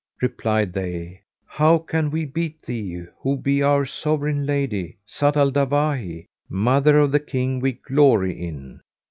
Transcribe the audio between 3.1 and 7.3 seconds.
who be our sovereign lady, Zat al Dawahi, mother of the